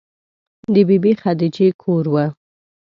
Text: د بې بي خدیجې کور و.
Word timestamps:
د 0.73 0.75
بې 0.87 0.97
بي 1.03 1.11
خدیجې 1.21 1.67
کور 1.81 2.05
و. 2.09 2.15